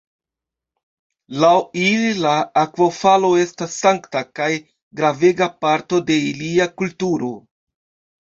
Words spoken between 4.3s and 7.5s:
kaj gravega parto de ilia kulturo.